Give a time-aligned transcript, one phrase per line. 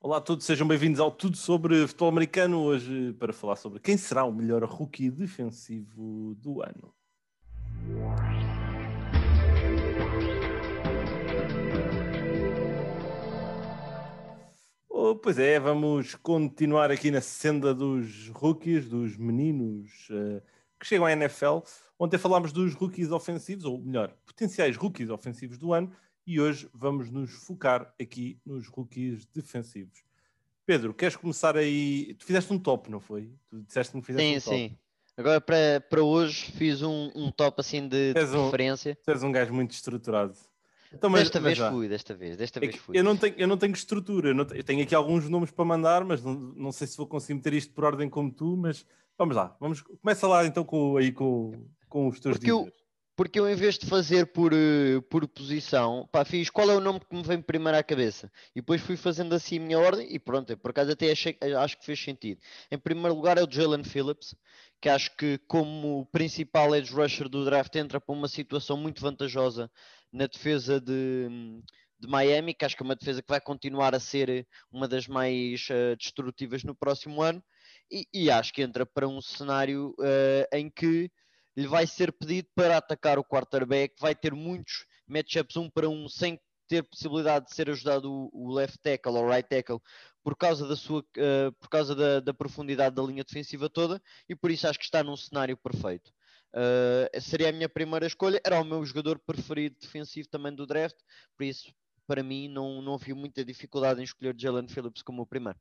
[0.00, 2.62] Olá a todos, sejam bem-vindos ao Tudo sobre Futebol Americano.
[2.62, 6.94] Hoje para falar sobre quem será o melhor rookie defensivo do ano.
[14.88, 20.40] Oh, pois é, vamos continuar aqui na senda dos rookies, dos meninos uh,
[20.78, 21.58] que chegam à NFL.
[21.98, 25.90] Ontem falámos dos rookies ofensivos, ou melhor, potenciais rookies ofensivos do ano,
[26.28, 30.04] e hoje vamos nos focar aqui nos rookies defensivos.
[30.66, 32.14] Pedro, queres começar aí?
[32.18, 33.32] Tu fizeste um top, não foi?
[33.48, 34.56] Tu disseste-me que fizeste sim, um top.
[34.56, 34.78] Sim, sim.
[35.16, 38.98] Agora para, para hoje fiz um, um top assim de, de um, preferência.
[39.02, 40.34] Tu és um gajo muito estruturado.
[40.92, 41.70] Então, mas, desta mas vez já.
[41.70, 42.98] fui, desta vez, desta é vez fui.
[42.98, 45.50] Eu não tenho, eu não tenho estrutura, eu, não tenho, eu tenho aqui alguns nomes
[45.50, 48.54] para mandar, mas não, não sei se vou conseguir meter isto por ordem como tu,
[48.54, 48.84] mas
[49.16, 51.52] vamos lá, vamos, começa lá então com, aí com,
[51.88, 52.70] com os teus Porque eu,
[53.18, 56.80] porque eu, em vez de fazer por, uh, por posição, pá, fiz qual é o
[56.80, 58.30] nome que me vem primeiro à cabeça.
[58.54, 61.76] E depois fui fazendo assim a minha ordem e pronto, por acaso até achei, acho
[61.76, 62.40] que fez sentido.
[62.70, 64.36] Em primeiro lugar é o Jalen Phillips,
[64.80, 69.68] que acho que como principal edge rusher do draft entra para uma situação muito vantajosa
[70.12, 71.28] na defesa de,
[71.98, 75.08] de Miami, que acho que é uma defesa que vai continuar a ser uma das
[75.08, 77.42] mais uh, destrutivas no próximo ano.
[77.90, 81.10] E, e, acho que entra para um cenário uh, em que
[81.58, 86.08] lhe vai ser pedido para atacar o quarterback, vai ter muitos matchups um para um
[86.08, 89.80] sem ter possibilidade de ser ajudado o, left tackle ou right tackle
[90.22, 94.36] por causa da sua uh, por causa da, da, profundidade da linha defensiva toda e
[94.36, 96.12] por isso acho que está num cenário perfeito.
[96.54, 100.96] Uh, seria a minha primeira escolha, era o meu jogador preferido defensivo também do draft,
[101.36, 101.74] por isso
[102.06, 105.58] para mim não, não vi muita dificuldade em escolher Jalen Phillips como o primeiro.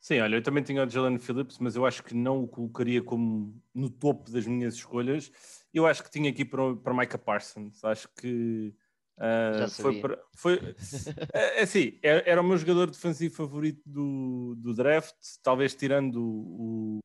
[0.00, 3.02] Sim, olha, eu também tinha o Jalen Phillips, mas eu acho que não o colocaria
[3.02, 5.32] como no topo das minhas escolhas.
[5.74, 7.82] Eu acho que tinha aqui para, para Micah Parsons.
[7.84, 8.72] Acho que
[9.18, 10.22] uh, foi para.
[10.36, 10.60] Foi,
[11.34, 16.22] é, é assim, era, era, o meu jogador defensivo favorito do, do draft, talvez tirando
[16.22, 17.00] o,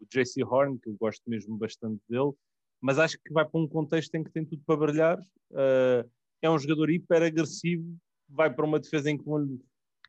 [0.00, 2.32] o JC Horn, que eu gosto mesmo bastante dele,
[2.80, 5.18] mas acho que vai para um contexto em que tem tudo para brilhar.
[5.50, 6.08] Uh,
[6.40, 7.96] é um jogador hiper agressivo,
[8.28, 9.58] vai para uma defesa em que vão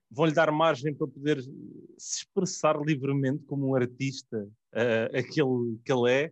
[0.09, 4.37] vão-lhe dar margem para poder se expressar livremente como um artista
[4.73, 6.27] uh, aquele que ele é,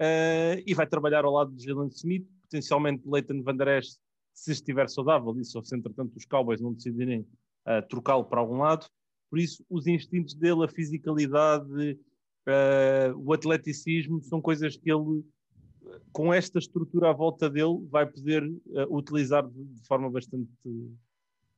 [0.00, 3.98] uh, e vai trabalhar ao lado de Jalen Smith, potencialmente Leighton Van Der Esch,
[4.32, 8.86] se estiver saudável, e se entretanto os Cowboys não decidirem uh, trocá-lo para algum lado.
[9.30, 11.98] Por isso, os instintos dele, a fisicalidade,
[13.16, 15.24] o atleticismo, são coisas que ele,
[16.12, 18.44] com esta estrutura à volta dele, vai poder
[18.90, 20.48] utilizar de, de forma bastante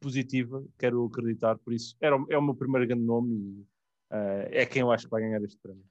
[0.01, 3.61] positiva, quero acreditar, por isso era, é o meu primeiro grande nome e
[4.13, 5.85] uh, é quem eu acho que vai ganhar este prémio.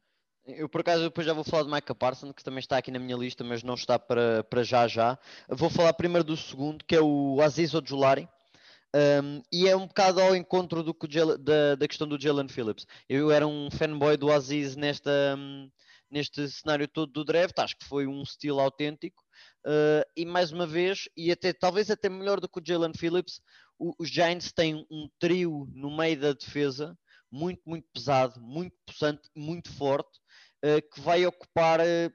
[0.48, 3.00] Eu, por acaso, depois já vou falar de Micah Parsons, que também está aqui na
[3.00, 5.18] minha lista, mas não está para, para já já.
[5.50, 8.30] Vou falar primeiro do segundo, que é o Aziz Ojulari.
[8.96, 10.96] Um, e é um bocado ao encontro do
[11.40, 12.86] da, da questão do Jalen Phillips.
[13.10, 15.70] Eu era um fanboy do Aziz nesta, um,
[16.10, 19.25] neste cenário todo do draft, acho que foi um estilo autêntico.
[19.66, 23.42] Uh, e mais uma vez, e até talvez até melhor do que o Jalen Phillips,
[23.78, 26.98] os Giants têm um trio no meio da defesa
[27.32, 30.20] muito, muito pesado, muito possante, muito forte,
[30.64, 32.14] uh, que vai ocupar uh,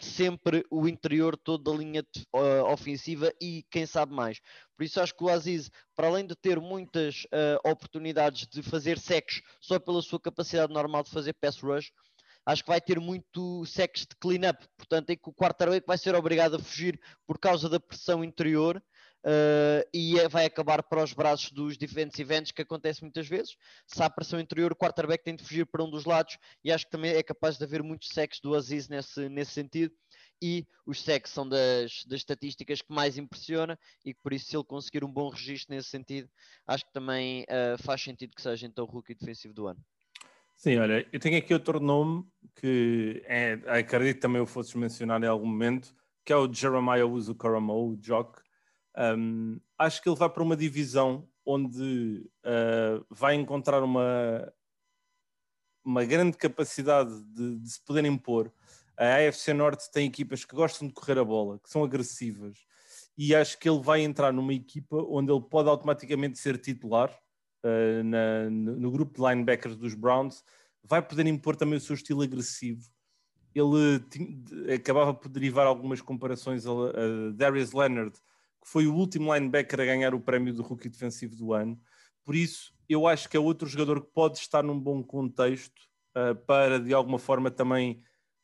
[0.00, 2.04] sempre o interior todo da linha
[2.34, 4.40] uh, ofensiva e quem sabe mais.
[4.76, 7.26] Por isso acho que o Aziz, para além de ter muitas
[7.64, 11.90] oportunidades de fazer sacks só pela sua capacidade normal de fazer pass rush,
[12.46, 16.14] acho que vai ter muito sacks de clean-up, portanto é que o quarterback vai ser
[16.14, 18.80] obrigado a fugir por causa da pressão interior
[19.24, 23.56] uh, e é, vai acabar para os braços dos defensive ends, que acontece muitas vezes.
[23.86, 26.84] Se há pressão interior, o quarterback tem de fugir para um dos lados e acho
[26.84, 29.92] que também é capaz de haver muitos sacks do Aziz nesse, nesse sentido.
[30.40, 34.64] E os sacks são das, das estatísticas que mais impressiona e por isso, se ele
[34.64, 36.28] conseguir um bom registro nesse sentido,
[36.66, 39.82] acho que também uh, faz sentido que seja então o rookie defensivo do ano.
[40.56, 42.24] Sim, olha, eu tenho aqui outro nome
[42.54, 45.94] que é, acredito que também o fosses mencionar em algum momento,
[46.24, 48.40] que é o Jeremiah Uzu Karamo, o Jock,
[49.18, 54.50] um, acho que ele vai para uma divisão onde uh, vai encontrar uma,
[55.84, 58.50] uma grande capacidade de, de, se poder impor.
[58.96, 62.64] A AFC Norte tem equipas que gostam de correr a bola, que são agressivas,
[63.16, 67.14] e acho que ele vai entrar numa equipa onde ele pode automaticamente ser titular
[67.66, 70.44] uh, na, no grupo de linebackers dos Browns,
[70.84, 72.82] vai poder impor também o seu estilo agressivo.
[73.54, 79.80] Ele acabava por derivar algumas comparações a, a Darius Leonard, que foi o último linebacker
[79.80, 81.80] a ganhar o prémio do rookie defensivo do ano.
[82.24, 85.80] Por isso, eu acho que é outro jogador que pode estar num bom contexto
[86.16, 88.02] uh, para, de alguma forma, também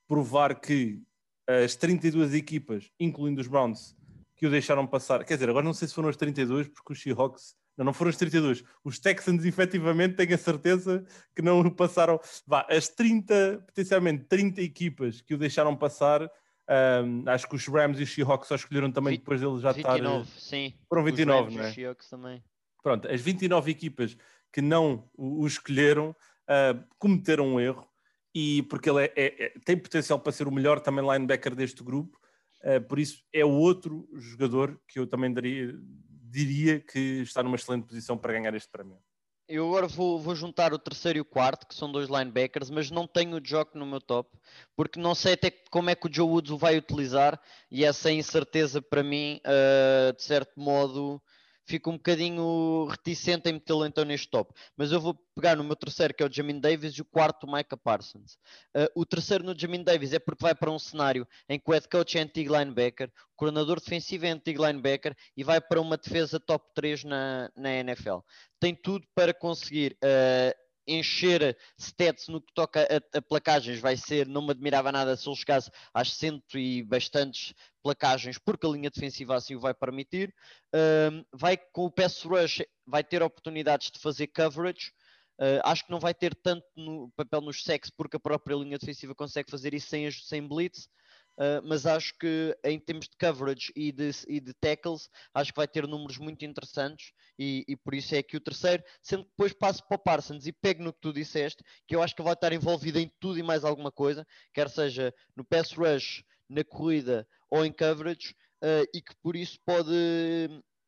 [0.08, 1.02] provar que
[1.46, 3.96] as 32 equipas, incluindo os Browns,
[4.42, 7.00] que o deixaram passar, quer dizer, agora não sei se foram as 32, porque os
[7.00, 8.64] Seahawks, Não, não foram os 32.
[8.82, 12.18] Os Texans, efetivamente, tenho a certeza que não passaram.
[12.44, 18.00] Vá, as 30, potencialmente 30 equipas que o deixaram passar, um, acho que os Rams
[18.00, 20.40] e os Seahawks só escolheram também depois dele já 29, estar.
[20.40, 20.74] sim.
[20.88, 21.68] Foram 29, não é?
[21.68, 22.42] Os Seahawks também.
[22.82, 24.16] Pronto, as 29 equipas
[24.52, 26.16] que não o, escolheram
[26.50, 27.88] uh, cometeram um erro
[28.34, 31.84] e porque ele é, é, é, tem potencial para ser o melhor também linebacker deste
[31.84, 32.18] grupo,
[32.88, 35.74] por isso é outro jogador que eu também daria,
[36.30, 38.98] diria que está numa excelente posição para ganhar este prémio.
[39.48, 42.90] Eu agora vou, vou, juntar o terceiro e o quarto, que são dois linebackers, mas
[42.90, 44.30] não tenho o Jock no meu top,
[44.74, 47.38] porque não sei até como é que o Joe Woods o vai utilizar,
[47.70, 51.20] e essa incerteza para mim, uh, de certo modo,
[51.66, 54.52] fico um bocadinho reticente em metê-lo então neste top.
[54.76, 57.44] Mas eu vou pegar no meu terceiro, que é o Jamin Davis, e o quarto,
[57.44, 58.38] o Micah Parsons.
[58.76, 61.72] Uh, o terceiro no Jamin Davis é porque vai para um cenário em que o
[61.72, 65.96] head coach é antigo linebacker, o coordenador defensivo é antigo linebacker e vai para uma
[65.96, 68.18] defesa top 3 na, na NFL.
[68.60, 74.26] Tem tudo para conseguir uh, encher stats no que toca a, a, placagens vai ser,
[74.26, 78.90] não me admirava nada se ele chegasse às cento e bastantes placagens, porque a linha
[78.90, 80.34] defensiva assim o vai permitir.
[80.75, 84.93] Um, vai com o pass rush, vai ter oportunidades de fazer coverage.
[85.40, 88.79] Uh, acho que não vai ter tanto no papel nos sacks, porque a própria linha
[88.79, 90.88] defensiva consegue fazer isso sem, sem blitz.
[91.38, 95.56] Uh, mas acho que em termos de coverage e de, e de, tackles, acho que
[95.56, 99.31] vai ter números muito interessantes e, e, por isso é que o terceiro, sendo que
[99.31, 102.23] depois passo para o Parsons e pego no que tu disseste, que eu acho que
[102.23, 106.62] vai estar envolvido em tudo e mais alguma coisa, quer seja no pass rush, na
[106.62, 109.90] corrida ou em coverage, uh, e que por isso pode,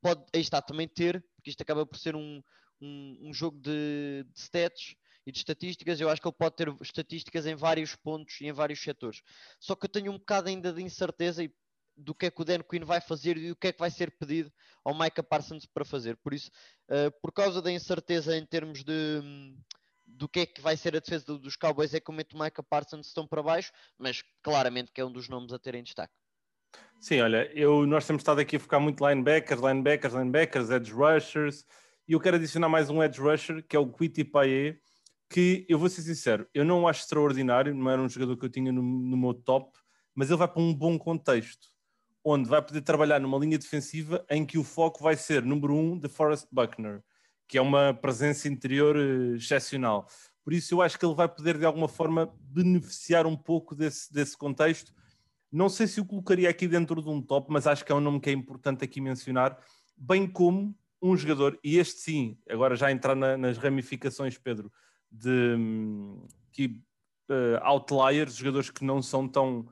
[0.02, 2.42] pode aí está, também ter, porque isto acaba por ser um,
[2.82, 4.94] um, um jogo de, de stats
[5.26, 8.52] e de estatísticas, eu acho que ele pode ter estatísticas em vários pontos e em
[8.52, 9.22] vários setores.
[9.58, 11.42] Só que eu tenho um bocado ainda de incerteza
[11.96, 13.90] do que é que o Dan Quinn vai fazer e o que é que vai
[13.90, 14.52] ser pedido
[14.84, 16.16] ao Micah Parsons para fazer.
[16.16, 16.50] Por isso,
[16.90, 19.22] uh, por causa da incerteza em termos de
[20.06, 23.08] do que é que vai ser a defesa dos Cowboys, é que o Micah Parsons
[23.08, 26.12] estão para baixo, mas claramente que é um dos nomes a ter em destaque.
[27.00, 31.64] Sim, olha, eu, nós temos estado aqui a focar muito linebackers, linebackers, linebackers, edge rushers,
[32.06, 34.78] e eu quero adicionar mais um edge rusher, que é o Quiti Paye,
[35.28, 38.44] que eu vou ser sincero, eu não o acho extraordinário, não era um jogador que
[38.44, 39.76] eu tinha no, no meu top,
[40.14, 41.68] mas ele vai para um bom contexto,
[42.22, 45.98] onde vai poder trabalhar numa linha defensiva em que o foco vai ser, número um,
[45.98, 47.02] de Forrest Buckner,
[47.46, 50.06] que é uma presença interior uh, excepcional.
[50.42, 54.12] Por isso eu acho que ele vai poder, de alguma forma, beneficiar um pouco desse,
[54.12, 54.92] desse contexto.
[55.50, 58.00] Não sei se o colocaria aqui dentro de um top, mas acho que é um
[58.00, 59.58] nome que é importante aqui mencionar,
[59.96, 64.72] bem como um jogador, e este sim, agora já entrar na, nas ramificações, Pedro,
[65.14, 65.56] de
[66.52, 66.66] que,
[67.30, 69.68] uh, outliers, jogadores que não são tão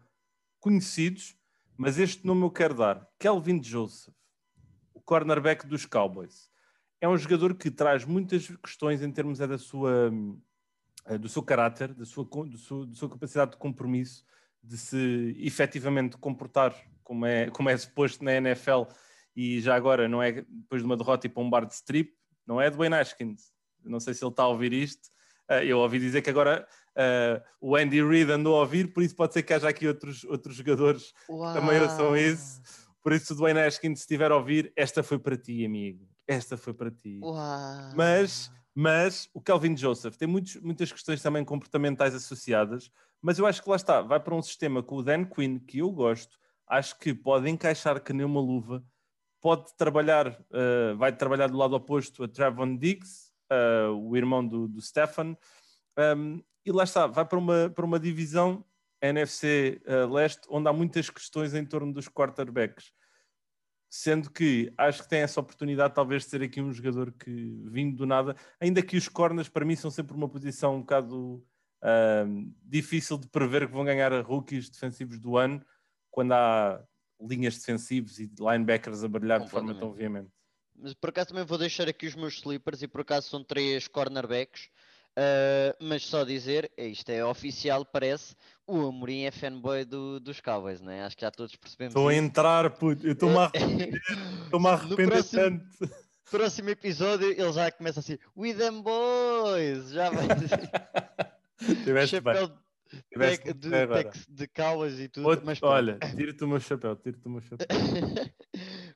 [0.60, 1.36] conhecidos,
[1.76, 3.08] mas este nome eu quero dar.
[3.18, 4.14] Kelvin Joseph,
[4.94, 6.50] o cornerback dos Cowboys.
[7.00, 10.12] É um jogador que traz muitas questões em termos é da sua,
[11.10, 14.24] uh, do seu caráter, da sua, do seu, da sua capacidade de compromisso,
[14.62, 16.72] de se efetivamente comportar
[17.02, 18.84] como é, como é suposto na NFL
[19.34, 22.12] e já agora não é depois de uma derrota e para um bar de strip,
[22.46, 23.52] não é Dwayne Ashkins.
[23.84, 25.10] Não sei se ele está a ouvir isto,
[25.64, 26.66] eu ouvi dizer que agora
[26.96, 30.24] uh, o Andy Reid andou a ouvir, por isso pode ser que haja aqui outros,
[30.24, 31.52] outros jogadores Uau.
[31.52, 32.60] que também são isso.
[33.02, 36.06] Por isso, o Dwayne Ashkin, se estiver a ouvir, esta foi para ti, amigo.
[36.26, 37.18] Esta foi para ti.
[37.22, 37.36] Uau.
[37.96, 42.90] Mas, mas o Calvin Joseph tem muitos, muitas questões também comportamentais associadas,
[43.20, 45.78] mas eu acho que lá está, vai para um sistema com o Dan Quinn, que
[45.78, 48.84] eu gosto, acho que pode encaixar que nem uma luva,
[49.40, 54.66] pode trabalhar, uh, vai trabalhar do lado oposto a Trevon Diggs, uh, o irmão do,
[54.66, 55.36] do Stefan,
[56.16, 58.64] um, e lá está, vai para uma, para uma divisão
[59.00, 62.92] NFC uh, ah, leste onde há muitas questões em torno dos quarterbacks.
[63.90, 67.96] Sendo que acho que tem essa oportunidade, talvez, de ser aqui um jogador que, vindo
[67.96, 71.44] do nada, ainda que os corners para mim são sempre uma posição um bocado
[72.62, 75.60] difícil de prever que vão ganhar rookies defensivos do ano,
[76.12, 76.82] quando há
[77.20, 80.30] linhas defensivas e linebackers a brilhar de forma tão veemente.
[80.74, 83.88] Mas por acaso também vou deixar aqui os meus sleepers e por acaso são três
[83.88, 84.68] cornerbacks.
[85.12, 88.34] Uh, mas só dizer, é isto é oficial, parece.
[88.66, 91.02] O Amorim é fanboy do, dos Cowboys, não é?
[91.02, 91.92] Acho que já todos percebemos.
[91.92, 93.06] Estou a entrar, puto.
[93.06, 94.00] Eu estou-me a arrepender,
[94.44, 95.94] estou-me a arrepender próximo, tanto.
[96.30, 99.90] Próximo episódio ele já começa assim: We them boys!
[99.90, 100.70] Já vai dizer.
[101.84, 102.48] Tiveste chapéu
[103.14, 103.38] bem.
[103.38, 103.70] de, de,
[104.28, 105.28] de Cowboys e tudo.
[105.28, 107.66] Outro, mas, olha, tira-te o meu chapéu, tira-te o meu chapéu.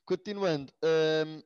[0.07, 0.73] Continuando.
[0.83, 1.43] Um,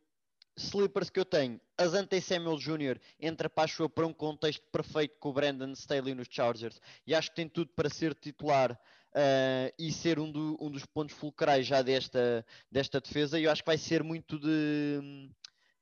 [0.60, 3.00] Slippers que eu tenho, Azante Samuel Jr.
[3.18, 7.36] entra para, para um contexto perfeito com o Brandon Staley nos Chargers e acho que
[7.36, 8.78] tem tudo para ser titular
[9.10, 13.38] uh, e ser um, do, um, dos pontos fulcrais já desta, desta defesa.
[13.38, 15.30] E eu acho que vai ser muito de um,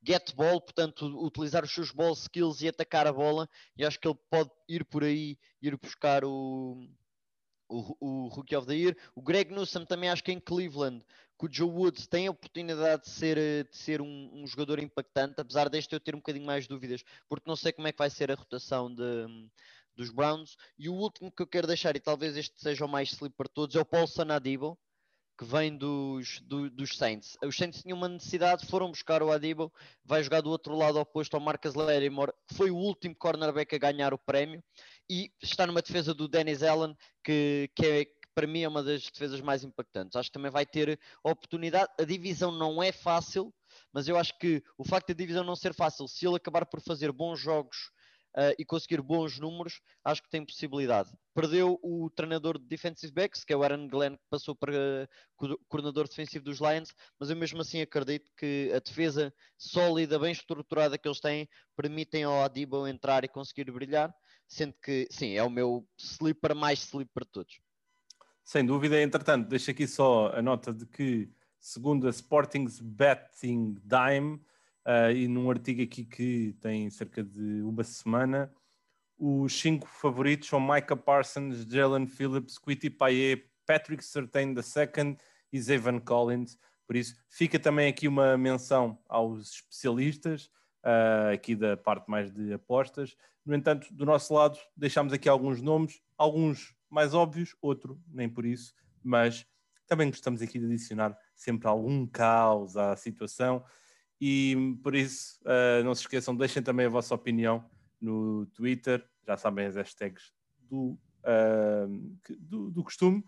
[0.07, 3.49] get ball, portanto, utilizar os seus ball skills e atacar a bola.
[3.77, 6.89] E acho que ele pode ir por aí, ir buscar o,
[7.69, 8.97] o, o Rookie of the Year.
[9.15, 11.05] O Greg Newsom também acho que em Cleveland,
[11.39, 13.37] que o Joe Woods tem a oportunidade de ser,
[13.69, 17.49] de ser um, um, jogador impactante, apesar deste eu ter um bocadinho mais dúvidas, porque
[17.49, 19.27] não sei como é que vai ser a rotação de,
[19.97, 20.57] dos Browns.
[20.77, 23.49] E o último que eu quero deixar, e talvez este seja o mais sleeper para
[23.49, 24.77] todos, é o Paul Sanadibo,
[25.39, 27.39] que vem dos, do, dos Saints.
[27.45, 29.73] Os Saints tinham uma necessidade, foram buscar o Adibo,
[30.05, 33.79] vai jogar do outro lado oposto ao Marcus Lattimore, que foi o último cornerback a
[33.79, 34.63] ganhar o prémio,
[35.09, 38.05] e está numa defesa do Dennis Allen, que, que, é,
[38.39, 40.15] para mim é uma das defesas mais impactantes.
[40.15, 41.91] Acho que também vai ter oportunidade.
[41.99, 43.53] A divisão não é fácil,
[43.93, 46.81] mas eu acho que o facto da divisão não ser fácil, se ele acabar por
[46.81, 47.91] fazer bons jogos
[48.37, 51.11] uh, e conseguir bons números, acho que tem possibilidade.
[51.35, 55.59] Perdeu o treinador de defensive backs, que é o Aaron Glenn, que passou para uh,
[55.69, 60.97] coordenador defensivo dos Lions, mas eu mesmo assim acredito que a defesa sólida, bem estruturada
[60.97, 64.15] que eles têm, permitem ao Adibo entrar e conseguir brilhar,
[64.47, 67.68] sendo que, sim, é o meu sleeper mais sleeper de todos.
[68.49, 74.37] Sem dúvida, entretanto, deixo aqui só a nota de que, segundo a Sporting's Betting Dime,
[74.87, 78.51] uh, e num artigo aqui que tem cerca de uma semana,
[79.19, 85.19] os cinco favoritos são Micah Parsons, Jalen Phillips, Quitty Payet, Patrick Surtain II
[85.53, 86.57] e Zayvon Collins.
[86.87, 90.47] Por isso, fica também aqui uma menção aos especialistas,
[90.87, 93.15] uh, aqui da parte mais de apostas.
[93.45, 98.45] No entanto, do nosso lado, deixamos aqui alguns nomes, alguns mais óbvios, outro nem por
[98.45, 99.47] isso, mas
[99.87, 103.65] também gostamos aqui de adicionar sempre algum caos à situação
[104.21, 107.65] e por isso, uh, não se esqueçam, deixem também a vossa opinião
[108.01, 113.25] no Twitter, já sabem as hashtags do, uh, do, do, costume.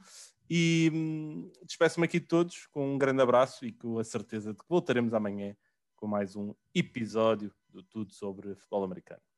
[0.48, 4.58] E um, despeço-me aqui de todos com um grande abraço e com a certeza de
[4.58, 5.56] que voltaremos amanhã
[5.94, 9.29] com mais um episódio do Tudo sobre Futebol Americano.